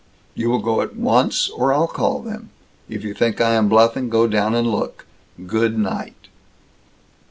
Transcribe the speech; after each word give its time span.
You 0.33 0.49
will 0.49 0.57
go 0.63 0.81
at 0.81 0.95
once, 0.95 1.47
or 1.51 1.71
I'll 1.71 1.85
call 1.85 2.23
them. 2.23 2.49
If 2.89 3.03
you 3.03 3.13
think 3.13 3.39
I 3.39 3.51
am 3.51 3.69
bluffing, 3.69 4.09
go 4.09 4.25
down 4.25 4.55
and 4.55 4.65
look. 4.67 5.05
Good 5.45 5.77
night!" 5.77 6.27